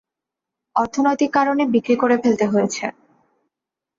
[0.75, 2.85] অর্থনৈতিক কারণে বিক্রি করে ফেলতে হয়েছে।